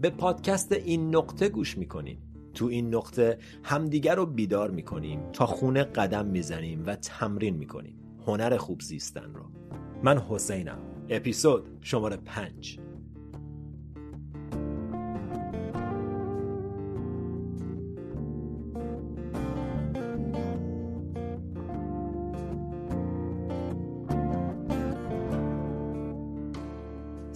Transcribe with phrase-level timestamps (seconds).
[0.00, 2.18] به پادکست این نقطه گوش می‌کنین
[2.54, 7.96] تو این نقطه همدیگر رو بیدار می‌کنیم تا خونه قدم می‌زنیم و تمرین می‌کنیم.
[8.26, 9.44] هنر خوب زیستن رو.
[10.02, 10.78] من حسینم.
[11.08, 12.78] اپیزود شماره پنج.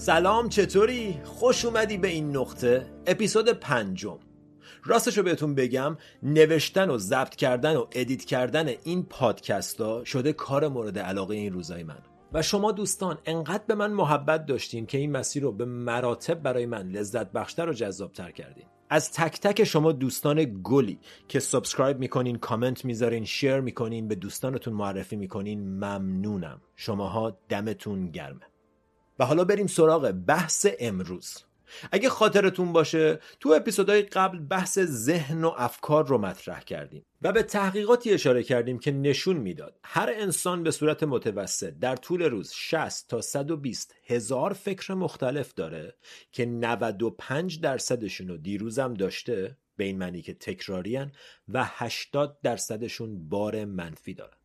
[0.09, 2.87] سلام چطوری؟ خوش اومدی به این نقطه.
[3.07, 4.19] اپیزود پنجم.
[4.85, 10.69] راستشو بهتون بگم نوشتن و ضبط کردن و edit کردن این پادکست ها شده کار
[10.69, 11.99] مورد علاقه این روزای من.
[12.33, 16.67] و شما دوستان انقدر به من محبت داشتین که این مسیر رو به مراتب برای
[16.67, 18.65] من لذت بخشتر و جذابتر کردین.
[18.91, 24.75] از تک تک شما دوستان گلی که subscribe می‌کنین کامنت می‌ذارین share می‌کنین به دوستانتون
[24.75, 26.61] معرفی می‌کنین ممنونم.
[26.77, 28.47] شماها دمتون گرمه.
[29.19, 31.39] و حالا بریم سراغ بحث امروز.
[31.93, 37.43] اگه خاطرتون باشه تو اپیزودهای قبل بحث ذهن و افکار رو مطرح کردیم و به
[37.43, 43.09] تحقیقاتی اشاره کردیم که نشون می‌داد هر انسان به صورت متوسط در طول روز 60
[43.09, 45.95] تا 120 هزار فکر مختلف داره
[46.33, 51.13] که 95 درصدشون رو دیروزم داشته به این معنی که تکراریان
[51.49, 54.38] و 80 درصدشون بار منفی داره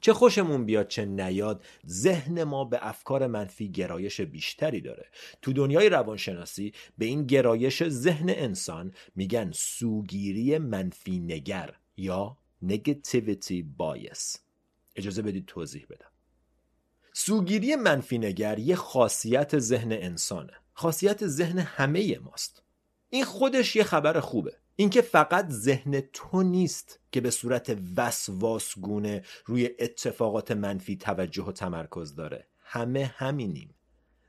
[0.00, 5.06] چه خوشمون بیاد چه نیاد ذهن ما به افکار منفی گرایش بیشتری داره.
[5.42, 14.38] تو دنیای روانشناسی به این گرایش ذهن انسان میگن سوگیری منفی نگر یا negativity bias.
[14.96, 16.10] اجازه بدید توضیح بدم.
[17.12, 20.52] سوگیری منفی نگر یه خاصیت ذهن انسانه.
[20.72, 22.62] خاصیت ذهن همه ماست.
[23.10, 24.59] این خودش یه خبر خوبه.
[24.76, 32.14] اینکه فقط ذهن تو نیست که به صورت وسواسگونه روی اتفاقات منفی توجه و تمرکز
[32.14, 32.46] داره.
[32.60, 33.74] همه همینیم.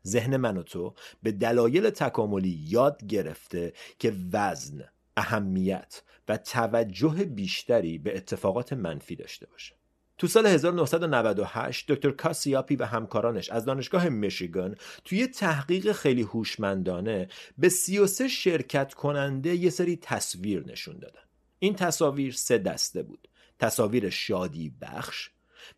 [0.08, 4.84] ذهن من و تو به دلایل تکاملی یاد گرفته که وزن
[5.18, 9.81] اهمیت و توجه بیشتری به اتفاقات منفی داشته باشه.
[10.22, 17.28] تو سال 1998 دکتر کاسیاپی و همکارانش از دانشگاه میشیگان توی تحقیق خیلی هوشمندانه
[17.58, 21.22] به 33 شرکت کننده یه سری تصویر نشون دادن.
[21.60, 23.28] این تصاویر سه دسته بود.
[23.60, 25.30] تصاویر شادی بخش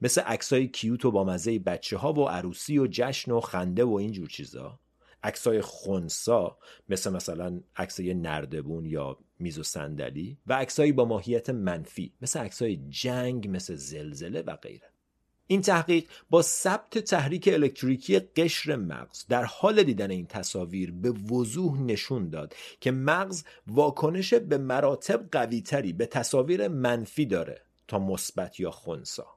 [0.02, 3.94] مثل عکسای کیوت و با مزه بچه ها و عروسی و جشن و خنده و
[3.94, 4.80] اینجور چیزا.
[5.24, 6.58] عکسای خونسا
[6.90, 12.76] مثل مثلا عکسای نردبون یا میز و صندلی و عکسایی با ماهیت منفی مثل عکسای
[12.90, 14.90] جنگ مثل زلزله و غیره.
[15.48, 21.82] این تحقیق با ثبت تحریک الکتریکی قشر مغز در حال دیدن این تصاویر به وضوح
[21.82, 28.72] نشون داد که مغز واکنش به مراتب قویتری به تصاویر منفی داره تا مثبت یا
[28.72, 29.28] خونسا.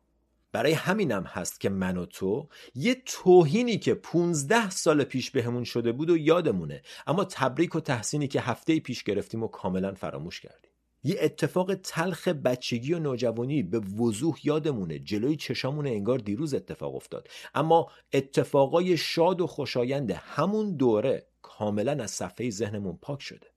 [0.56, 5.92] برای همینم هست که من و تو یه توهینی که 15 سال پیش بهمون شده
[5.92, 6.82] بود و یادمونه.
[7.06, 10.70] اما تبریک و تحسینی که هفته پیش گرفتیم و کاملا فراموش کردیم.
[11.04, 14.98] یه اتفاق تلخ بچگی و نوجوانی به وضوح یادمونه.
[14.98, 17.28] جلوی چشامونه انگار دیروز اتفاق افتاد.
[17.54, 23.55] اما اتفاقای شاد و خوشایند همون دوره کاملا از صفحه ذهنمون پاک شده.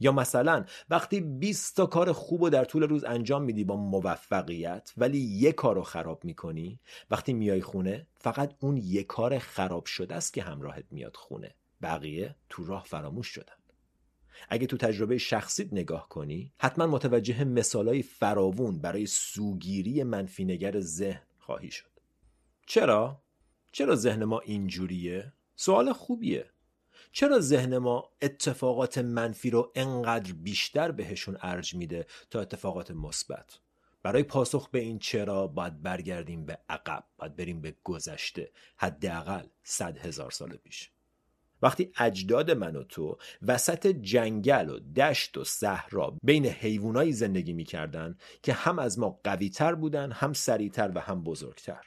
[0.00, 4.92] یا مثلا وقتی 20 تا کار خوب و در طول روز انجام میدی با موفقیت
[4.96, 10.14] ولی یه کار رو خراب می‌کنی وقتی میای خونه فقط اون یه کار خراب شده
[10.14, 13.52] است که همراهت میاد خونه بقیه تو راه فراموش شدن
[14.48, 21.70] اگه تو تجربه شخصیت نگاه کنی حتما متوجه مثالای فراوون برای سوگیری منفینگر ذهن خواهی
[21.70, 21.90] شد
[22.66, 23.22] چرا؟
[23.72, 26.50] چرا ذهن ما اینجوریه؟ سوال خوبیه
[27.12, 33.58] چرا ذهن ما اتفاقات منفی رو انقدر بیشتر بهشون ارج میده تا اتفاقات مثبت؟
[34.02, 39.98] برای پاسخ به این چرا باید برگردیم به عقب باید بریم به گذشته حداقل صد
[39.98, 40.90] هزار سال پیش.
[41.62, 48.16] وقتی اجداد من و تو وسط جنگل و دشت و صحرا بین حیوانایی زندگی می‌کردن
[48.42, 51.86] که هم از ما قویتر بودن هم سریعتر و هم بزرگتر.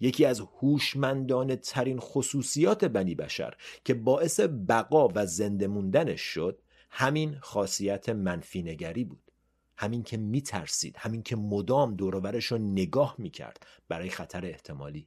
[0.00, 7.38] یکی از هوشمندانه ترین خصوصیات بنی بشر که باعث بقا و زنده موندنش شد همین
[7.40, 9.30] خاصیت منفی نگری بود.
[9.76, 15.06] همین که میترسید همین که مدام دوروبرش رو نگاه می‌کرد برای خطر احتمالی.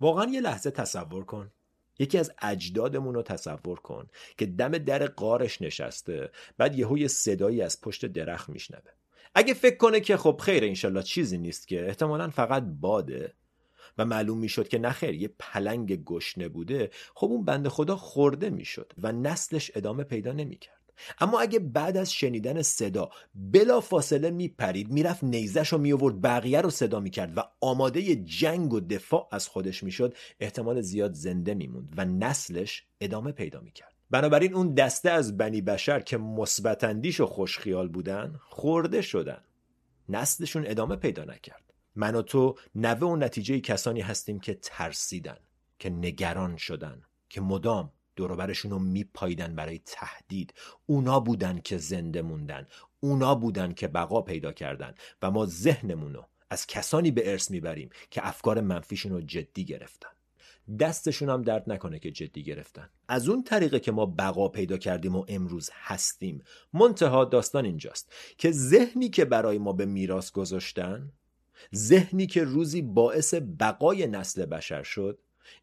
[0.00, 1.50] واقعا یه لحظه تصور کن.
[1.98, 4.06] یکی از اجدادمون رو تصور کن
[4.36, 8.90] که دم در قارش نشسته بعد یهو یه صدایی از پشت درخت میشنوه.
[9.34, 13.34] اگه فکر کنه که خب خیر انشالله چیزی نیست که احتمالا فقط باده.
[13.98, 18.92] و معلوم می‌شد که نخیر یه پلنگ گشنه بوده خب اون بند خدا خورده می‌شد
[18.98, 20.78] و نسلش ادامه پیدا نمی‌کرد.
[21.18, 26.70] اما اگه بعد از شنیدن صدا بلا فاصله میپرید می‌رفت نیزش رو میآورد بقیه رو
[26.70, 32.04] صدا می‌کرد و آماده جنگ و دفاع از خودش می‌شد احتمال زیاد زنده میموند و
[32.04, 33.94] نسلش ادامه پیدا می‌کرد.
[34.10, 36.84] بنابراین اون دسته از بنی بشر که مثبت
[37.20, 39.40] و خوشخیال بودن خورده شدن.
[40.08, 41.67] نسلشون ادامه پیدا نکرد.
[41.96, 45.38] من و تو نوه و نتیجه کسانی هستیم که ترسیدن
[45.78, 50.54] که نگران شدن که مدام دوروبرشون رو میپاییدن برای تهدید.
[50.86, 52.66] اونا بودن که زنده موندن.
[53.00, 54.94] اونا بودن که بقا پیدا کردن.
[55.22, 60.08] و ما ذهنمون رو از کسانی به ارث می‌بریم که افکار منفیشون رو جدی گرفتن.
[60.78, 62.90] دستشون هم درد نکنه که جدی گرفتن.
[63.08, 66.42] از اون طریقه که ما بقا پیدا کردیم و امروز هستیم
[66.72, 71.12] منتها داستان اینجاست که ذهنی که برای ما به میراث گذاشتن
[71.74, 75.18] ذهنی که روزی باعث بقای نسل بشر شد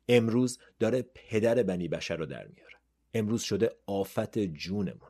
[0.07, 2.75] امروز داره پدر بنی بشر رو در میاره.
[3.13, 5.09] امروز شده آفت جونمون.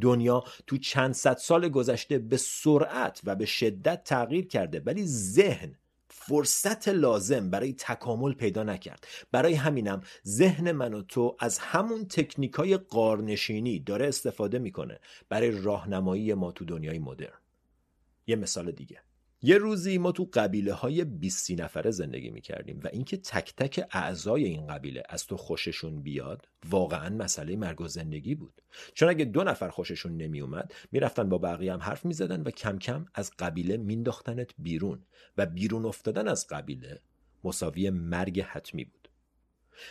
[0.00, 5.74] دنیا تو چند صد سال گذشته به سرعت و به شدت تغییر کرده ولی ذهن
[6.08, 9.06] فرصت لازم برای تکامل پیدا نکرد.
[9.32, 15.50] برای همینم ذهن من و تو از همون تکنیک های قارنشینی داره استفاده می‌کنه برای
[15.50, 17.38] راهنمایی ما تو دنیای مدرن.
[18.26, 19.00] یه مثال دیگه.
[19.46, 24.44] یه روزی ما تو قبیله های 20 نفره زندگی می‌کردیم و اینکه تک تک اعضای
[24.44, 28.62] این قبیله از تو خوششون بیاد واقعا مسئله مرگ و زندگی بود.
[28.94, 33.06] چون اگه دو نفر خوششون نمیومد می‌رفتن با بقیه هم حرف می‌زدن و کم کم
[33.14, 35.02] از قبیله مینداختنت بیرون
[35.36, 37.00] و بیرون افتادن از قبیله
[37.44, 39.08] مساوی مرگ حتمی بود.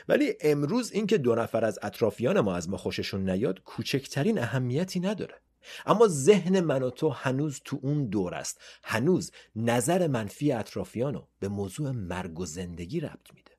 [0.07, 5.44] ولی امروز اینکه دو نفر از اطرافیان ما از ما خوششون نیاد کوچکترین اهمیتی نداره.
[5.85, 8.61] اما ذهن من و تو هنوز تو اون دور است.
[8.83, 13.51] هنوز نظر منفی اطرافیانو به موضوع مرگ و زندگی ربط میده.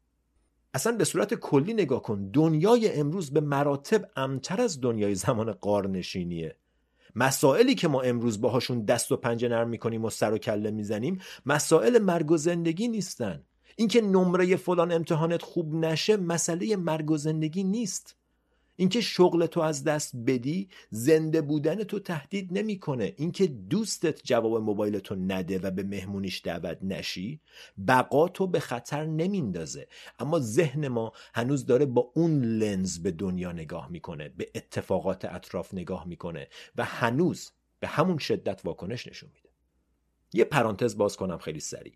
[0.75, 6.57] اصلا به صورت کلی نگاه کن دنیای امروز به مراتب امتر از دنیای زمان قارنشینیه
[7.15, 11.19] مسائلی که ما امروز باهاشون دست و پنجه نرم می‌کنیم و سر و کله می‌زنیم
[11.47, 13.43] مسائل مرگ و زندگی نیستن.
[13.77, 18.16] اینکه نمره فلان امتحانت خوب نشه مسئله مرگ و زندگی نیست.
[18.77, 23.15] اینکه شغل تو از دست بدی زنده بودن تو تهدید نمی‌کنه.
[23.17, 27.41] اینکه دوستت جواب موبایل تو نده و به مهمونیش دعوت نشی
[27.89, 29.89] بقا تو به خطر نمیندازه.
[30.19, 35.75] اما ذهن ما هنوز داره با اون لنز به دنیا نگاه می‌کنه به اتفاقات اطراف
[35.75, 37.51] نگاه می‌کنه و هنوز
[37.81, 39.49] به همون شدت واکنش نشون میده.
[40.33, 41.93] یه پرانتز باز کنم خیلی سریع.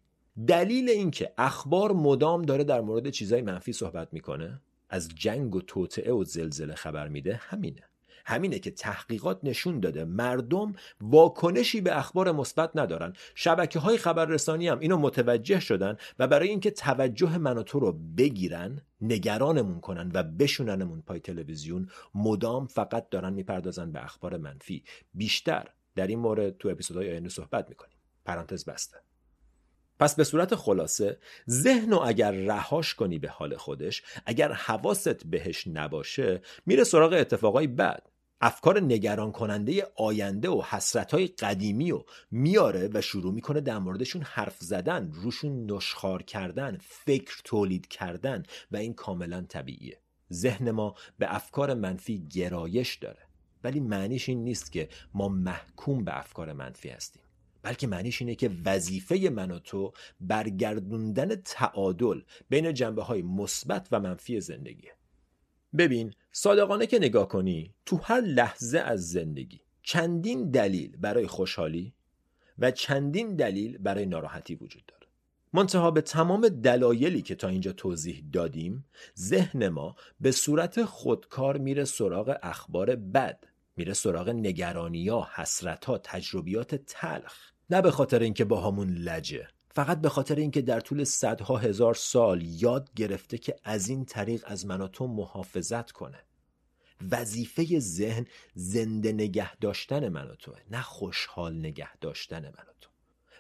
[0.47, 4.61] دلیل اینکه اخبار مدام داره در مورد چیزای منفی صحبت می‌کنه؟
[4.91, 7.83] از جنگ و توطعه و زلزله خبر میده همینه.
[8.27, 13.13] همینه که تحقیقات نشون داده مردم واکنشی به اخبار مثبت ندارن.
[13.35, 17.93] شبکه های خبررسانی هم اینو متوجه شدن و برای اینکه توجه من و تو رو
[18.17, 24.85] بگیرن نگرانمون کنن و بشوننمون پای تلویزیون مدام فقط دارن می‌پردازن به اخبار منفی.
[25.15, 27.97] بیشتر در این مورد تو اپیزودهای آینده صحبت می‌کنیم.
[28.25, 28.97] پرانتز بسته.
[30.01, 31.19] پس به صورت خلاصه
[31.51, 37.67] ذهن و اگر رهاش کنی به حال خودش اگر حواست بهش نباشه میره سراغ اتفاقای
[37.67, 38.07] بد.
[38.41, 44.57] افکار نگران کننده آینده و حسرتهای قدیمی و میاره و شروع می‌کنه در موردشون حرف
[44.59, 48.43] زدن روشون نشخار کردن فکر تولید کردن
[48.73, 49.99] و این کاملا طبیعیه.
[50.33, 53.23] ذهن ما به افکار منفی گرایش داره
[53.65, 57.23] ولی معنیش این نیست که ما محکوم به افکار منفی هستیم.
[57.63, 64.01] بلکه معنیش اینه که وظیفه من و تو برگردوندن تعادل بین جنبه های مثبت و
[64.01, 64.93] منفی زندگیه
[65.77, 71.95] ببین صادقانه که نگاه کنی تو هر لحظه از زندگی چندین دلیل برای خوشحالی
[72.59, 75.07] و چندین دلیل برای ناراحتی وجود داره.
[75.53, 78.87] منتها به تمام دلایلی که تا اینجا توضیح دادیم
[79.19, 83.45] ذهن ما به صورت خودکار میره سراغ اخبار بد
[83.77, 87.50] میره سراغ نگرانی ها حسرت ها تجربیات تلخ.
[87.71, 91.95] نه به خاطر اینکه با همون لجه فقط به خاطر اینکه در طول صدها هزار
[91.95, 96.19] سال یاد گرفته که از این طریق از من و محافظت کنه.
[97.11, 102.71] وظیفه ذهن زنده نگه داشتن من و توه نه خوشحال نگه داشتن من و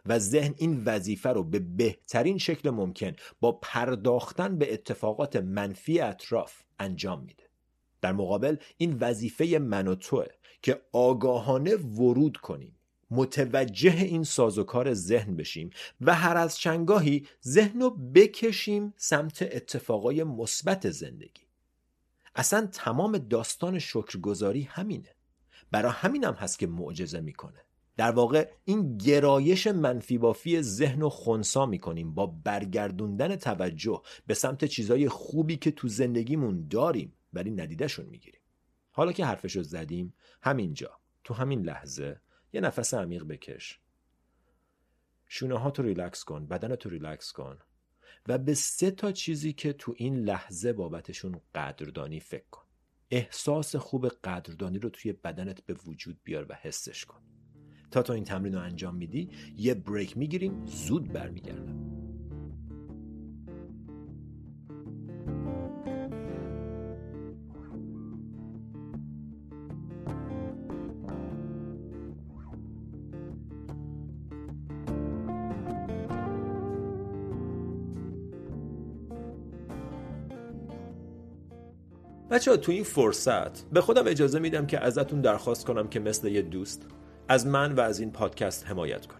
[0.06, 6.62] و ذهن این وظیفه رو به بهترین شکل ممکن با پرداختن به اتفاقات منفی اطراف
[6.78, 7.44] انجام میده.
[8.00, 10.26] در مقابل این وظیفه من و توه
[10.62, 12.79] که آگاهانه ورود کنیم
[13.10, 20.90] متوجه این سازوکار ذهن بشیم و هر از چنگاهی ذهن رو بکشیم سمت اتفاقای مثبت
[20.90, 21.42] زندگی.
[22.34, 25.14] اصلا تمام داستان شکرگزاری همینه.
[25.70, 27.60] برای همینم هست که معجزه می‌کنه.
[27.96, 34.64] در واقع این گرایش منفی بافی ذهن و خونسا می‌کنیم با برگردوندن توجه به سمت
[34.64, 38.40] چیزای خوبی که تو زندگیمون داریم ولی ندیدهشون می‌گیریم.
[38.90, 40.90] حالا که حرفشو زدیم همینجا.
[41.24, 42.20] تو همین لحظه
[42.52, 43.80] یه نفس عمیق بکش.
[45.26, 47.58] شونه ها تو ریلکس کن بدن تو ریلکس کن.
[48.28, 52.64] و به سه تا چیزی که تو این لحظه بابتشون قدردانی فکر کن.
[53.10, 57.20] احساس خوب قدردانی رو توی بدنت به وجود بیار و حسش کن.
[57.90, 61.79] تا تو این تمرین رو انجام میدی یه break می‌گیریم زود برمیگردم.
[82.40, 86.28] بچه ها تو این فرصت به خودم اجازه میدم که ازتون درخواست کنم که مثل
[86.28, 86.86] یه دوست
[87.28, 89.19] از من و از این پادکست حمایت کنید.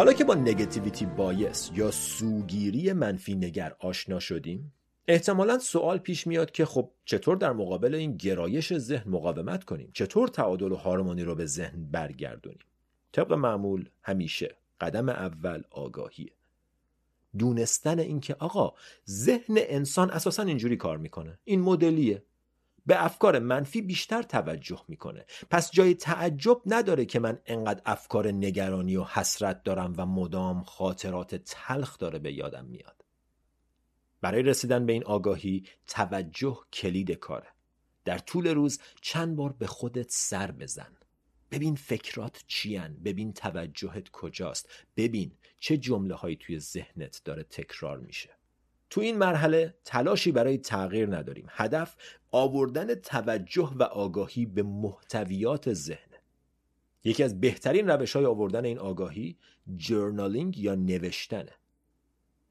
[0.00, 4.72] حالا که با نگتیویتی بایس یا سوگیری منفی نگر آشنا شدیم
[5.08, 10.28] احتمالا سوال پیش میاد که خب چطور در مقابل این گرایش ذهن مقاومت کنیم؟ چطور
[10.28, 12.66] تعادل و هارمونی رو به ذهن برگردونیم؟
[13.12, 16.32] طبق معمول همیشه قدم اول آگاهیه
[17.38, 18.72] دونستن اینکه آقا
[19.08, 21.38] ذهن انسان اساسا اینجوری کار می‌کنه.
[21.44, 22.22] این مدلیه.
[22.86, 25.24] به افکار منفی بیشتر توجه می‌کنه.
[25.50, 31.34] پس جای تعجب نداره که من انقدر افکار نگرانی و حسرت دارم و مدام خاطرات
[31.34, 33.04] تلخ داره به یادم میاد.
[34.20, 37.48] برای رسیدن به این آگاهی توجه کلید کاره.
[38.04, 40.96] در طول روز چند بار به خودت سر بزن.
[41.50, 44.68] ببین فکرات چیان ببین توجهت کجاست.
[44.96, 48.39] ببین چه جمله هایی توی ذهنت داره تکرار میشه.
[48.90, 51.46] تو این مرحله تلاشی برای تغییر نداریم.
[51.48, 51.96] هدف
[52.30, 56.10] آوردن توجه و آگاهی به محتویات ذهن.
[57.04, 59.36] یکی از بهترین روش های آوردن این آگاهی
[59.76, 61.52] جرنالینگ یا نوشتنه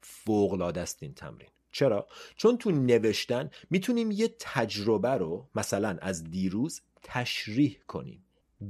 [0.00, 1.48] فوق است این تمرین.
[1.72, 2.06] چرا؟
[2.36, 8.24] چون تو نوشتن می‌تونیم یه تجربه رو مثلا از دیروز تشریح کنیم.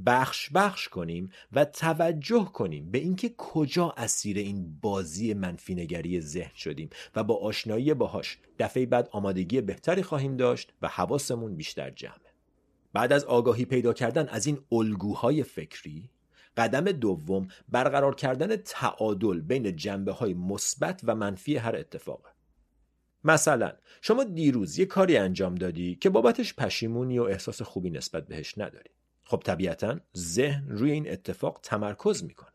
[0.05, 6.89] بخش بخش کنیم و توجه کنیم به اینکه کجا اسیر این بازی منفینگری ذهن شدیم
[7.15, 12.31] و با آشنایی باهاش دفعه بعد آمادگی بهتری خواهیم داشت و حواسمون بیشتر جمعه.
[12.93, 16.09] بعد از آگاهی پیدا کردن از این الگوهای فکری
[16.57, 22.29] قدم دوم برقرار کردن تعادل بین جنبه های مثبت و منفی هر اتفاقه
[23.23, 28.57] مثلا شما دیروز یه کاری انجام دادی که بابتش پشیمونی و احساس خوبی نسبت بهش
[28.57, 28.89] نداری.
[29.31, 32.51] خب طبیعتا ذهن روی این اتفاق تمرکز می‌کنه.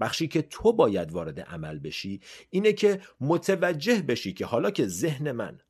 [0.00, 2.20] بخشی که تو باید وارد عمل بشی
[2.50, 5.60] اینه که متوجه بشی که حالا که ذهن من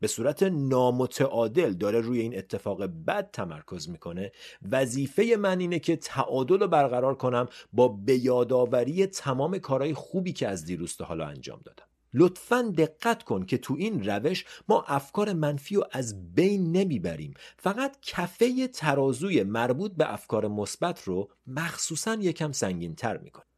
[0.00, 4.32] به صورت نامتعادل داره روی این اتفاق بد تمرکز می‌کنه
[4.70, 10.64] وظیفه من اینه که تعادل رو برقرار کنم با بیادآوری تمام کارهای خوبی که از
[10.64, 11.86] دیروز حالا انجام دادم.
[12.14, 17.34] لطفا دقت کن که تو این روش ما افکار منفی رو از بین نمی‌بریم.
[17.56, 23.48] فقط کفه ترازوی مربوط به افکار مثبت رو مخصوصا یکم سنگین تر می‌کنیم.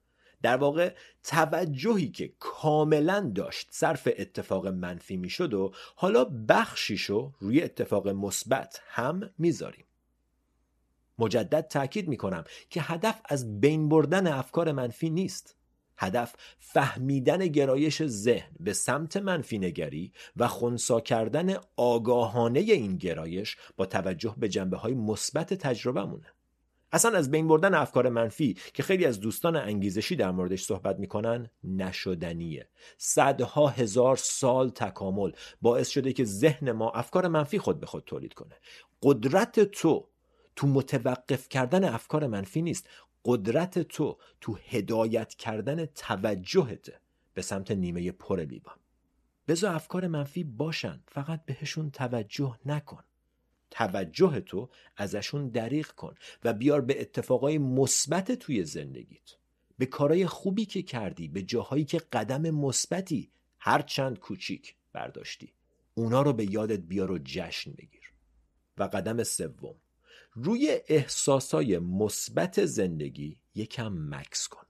[0.42, 8.08] در واقع توجهی که کاملا داشت صرف اتفاق منفی می‌شد و حالا بخشیشو روی اتفاق
[8.08, 9.84] مثبت هم می‌ذاریم.
[11.18, 15.55] مجدد تاکید می‌کنم که هدف از بین بردن افکار منفی نیست.
[15.98, 23.86] هدف فهمیدن گرایش ذهن به سمت منفی نگری و خونسا کردن آگاهانه این گرایش با
[23.86, 26.26] توجه به جنبه های مثبت تجربه مونه.
[26.92, 31.50] اصلا از بین بردن افکار منفی که خیلی از دوستان انگیزشی در موردش صحبت می‌کنن
[31.64, 32.68] نشدنیه.
[32.98, 38.34] صدها هزار سال تکامل باعث شده که ذهن ما افکار منفی خود به خود تولید
[38.34, 38.54] کنه.
[39.02, 40.08] قدرت تو
[40.56, 42.88] تو متوقف کردن افکار منفی نیست.
[43.26, 47.00] قدرت تو تو هدایت کردن توجهت
[47.34, 48.76] به سمت نیمه پر لیوان.
[49.48, 53.04] بذار افکار منفی باشن فقط بهشون توجه نکن.
[53.70, 56.14] توجه تو ازشون دریغ کن
[56.44, 59.36] و بیار به اتفاقای مثبت توی زندگیت.
[59.78, 65.52] به کارهای خوبی که کردی به جاهایی که قدم مثبتی هر چند کوچیک برداشتی.
[65.94, 68.12] اونا رو به یادت بیار و جشن بگیر.
[68.78, 69.74] و قدم سوم
[70.36, 74.66] روی احساسای مثبت زندگی یکم مکس کن.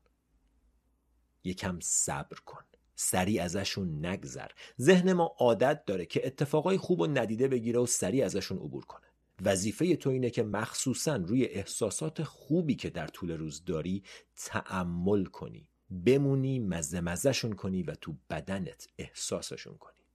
[1.44, 2.62] یکم صبر کن.
[2.94, 4.49] سریع ازشون نگذر.
[4.80, 9.06] ذهن ما عادت داره که اتفاقای خوب و ندیده بگیره و سریع ازشون عبور کنه.
[9.42, 14.02] وظیفه تو اینه که مخصوصا روی احساسات خوبی که در طول روز داری
[14.37, 15.68] تعمل کنی.
[16.06, 20.05] بمونی مزه مزهشون کنی و تو بدنت احساسشون کنی.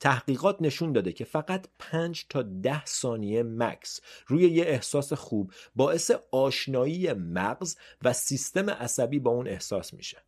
[0.00, 6.10] تحقیقات نشون داده که فقط 5 تا 10 ثانیه مکس روی یه احساس خوب باعث
[6.32, 10.18] آشنایی مغز و سیستم عصبی با اون احساس میشه.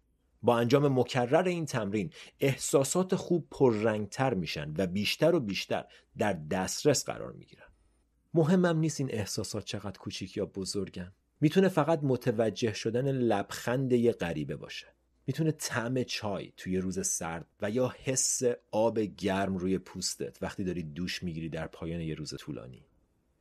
[0.42, 5.84] با انجام مکرر این تمرین احساسات خوب پررنگتر میشن و بیشتر و بیشتر
[6.16, 7.66] در دسترس قرار می‌گیرن.
[8.34, 11.12] مهمم نیست این احساسات چقدر کوچیک یا بزرگن.
[11.40, 14.87] می‌تونه فقط متوجه شدن لبخند یه غریبه باشه.
[15.28, 20.82] می‌تونه طعم چای توی روز سرد و یا حس آب گرم روی پوستت وقتی داری
[20.82, 22.85] دوش می‌گیری در پایان یه روز طولانی.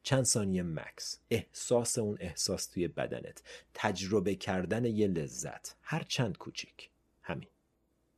[0.04, 1.20] چند ثانیه مکس.
[1.30, 3.44] احساس اون احساس توی بدنت.
[3.74, 5.76] تجربه کردن یه لذت.
[5.82, 6.90] هر چند کوچیک.
[7.22, 7.48] همین.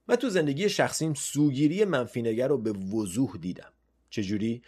[0.08, 3.74] و تو زندگی شخصیم سوگیری منفینگر رو به وضوح دیدم.
[4.10, 4.62] چجوری؟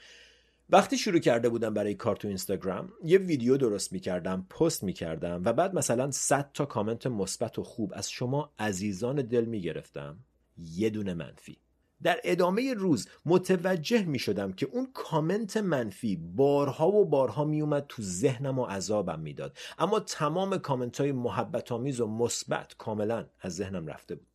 [0.72, 5.54] وقتی شروع کرده بودم برای کار تو اینستاگرام یه ویدیو درست می‌کردم پست می‌کردم و
[5.54, 10.18] بعد مثلا 100 تا کامنت مثبت و خوب از شما عزیزان دل می‌گرفتم.
[10.58, 11.58] یه دونه منفی.
[12.04, 17.86] در ادامه روز متوجه می شدم که اون کامنت منفی بارها و بارها می اومد
[17.90, 19.58] تو ذهنم و عذابم می‌داد.
[19.80, 24.30] اما تمام کامنت های محبت آمیز و مثبت کاملا از ذهنم رفته بود.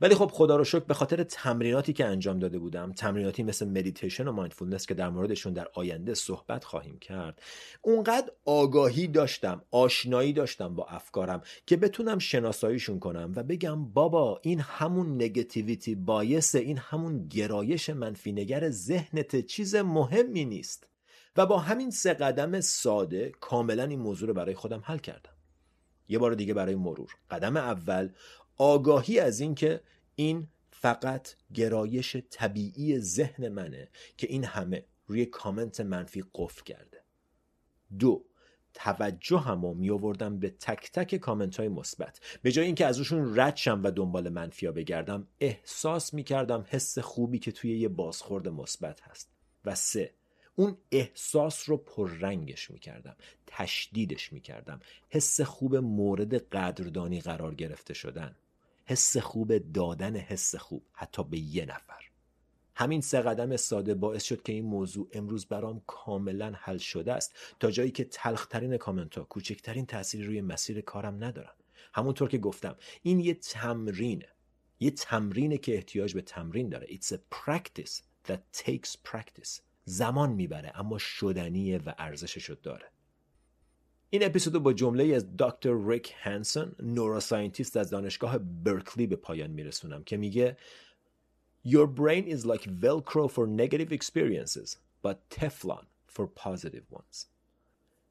[0.00, 4.28] ولی خب خدا رو شکر به خاطر تمریناتی که انجام داده بودم تمریناتی مثل مدیتیشن
[4.28, 7.42] و mindfulness که در موردشون در آینده صحبت خواهیم کرد
[7.82, 14.60] اونقدر آگاهی داشتم آشنایی داشتم با افکارم که بتونم شناساییشون کنم و بگم بابا این
[14.60, 20.86] همون negativity bias ه این همون گرایش منفی نگر ذهنت چیز مهمی نیست.
[21.36, 25.30] و با همین سه قدم ساده کاملا این موضوع رو برای خودم حل کردم.
[26.08, 27.10] یه بار دیگه برای مرور.
[27.30, 28.08] قدم اول
[28.56, 29.80] آگاهی از اینکه
[30.14, 37.00] این فقط گرایش طبیعی ذهن منه که این همه روی کامنت منفی قفل کرده.
[37.98, 38.24] دو
[38.74, 42.20] توجه همو می آوردم به تک تک کامنت های مثبت.
[42.42, 46.98] به جای اینکه از روشون رد شم و دنبال منفیا بگردم احساس می کردم حس
[46.98, 49.30] خوبی که توی یه بازخورد مثبت هست.
[49.64, 50.14] و سه
[50.56, 58.36] اون احساس رو پررنگش می‌کردم تشدیدش می‌کردم حس خوب مورد قدردانی قرار گرفته شدن.
[58.86, 62.04] حس خوب دادن حس خوب حتی به یه نفر.
[62.76, 67.34] همین سه قدم ساده باعث شد که این موضوع امروز برام کاملا حل شده است
[67.60, 71.52] تا جایی که تلخترین کامنت ها کوچکترین تأثیری روی مسیر کارم ندارن.
[71.94, 74.28] همونطور که گفتم این یه تمرینه.
[74.80, 76.86] یه تمرینه که احتیاج به تمرین داره.
[76.86, 79.60] It's a practice that takes practice.
[79.84, 82.93] زمان می‌بره اما شدنیه و ارزشش داره.
[84.10, 90.04] این اپیزود با جمله از دکتر ریک هانسون نوروساینتیست از دانشگاه برکلی به پایان میرسونم
[90.04, 90.56] که میگه
[91.66, 97.26] Your brain is like velcro for negative experiences but teflon for positive ones.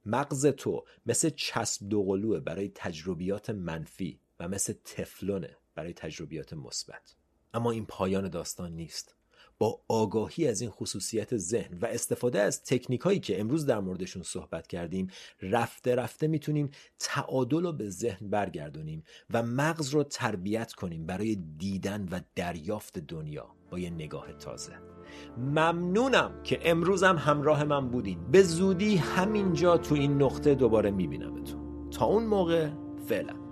[0.06, 7.16] مغز تو مثل چسب دوقلوه برای تجربیات منفی و مثل تفلونه برای تجربیات مثبت.
[7.54, 9.16] اما این پایان داستان نیست.
[9.64, 14.24] با آگاهی از این خصوصیت ذهن و استفاده از تکنیک هایی که امروز در موردشون
[14.24, 15.08] صحبت کردیم
[15.42, 22.08] رفته رفته می‌تونیم تعادل رو به ذهن برگردونیم و مغز رو تربیت کنیم برای دیدن
[22.12, 24.74] و دریافت دنیا با یه نگاه تازه.
[25.38, 28.32] ممنونم که امروزم همراه من بودین.
[28.32, 31.90] به زودی همینجا تو این نقطه دوباره میبینمتون.
[31.90, 32.70] تا اون موقع
[33.08, 33.43] فعلا.